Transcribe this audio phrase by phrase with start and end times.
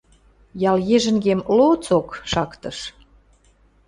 [0.71, 2.07] Ялъежӹнгем лоцок!
[2.31, 2.77] шактыш.